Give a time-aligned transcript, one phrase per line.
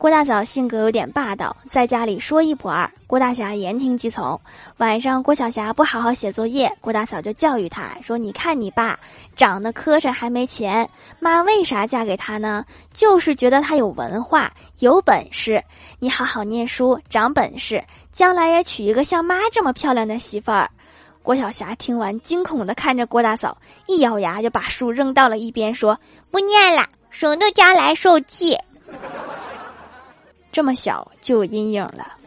[0.00, 4.40] 郭大嫂性格有点霸道，在家里说一不二，郭大侠言听计从。
[4.78, 8.98] 晚上郭晓霞不好好写作业，郭大嫂就教育她说：“你看你爸
[9.36, 12.64] 长得磕碜还没钱，妈为啥嫁给他呢？
[12.94, 15.62] 就是觉得他有文化有本事。
[15.98, 20.70] 你好好念书，长本事，将来也娶一个像妈这么漂亮的媳妇儿。”
[21.22, 23.54] 郭晓霞听完，惊恐的看着郭大嫂，
[23.86, 26.00] 一咬牙就把书扔到了一边，说
[26.32, 28.56] ：“不念了，省得将来受气。”
[30.52, 32.19] 这么小就有阴影了。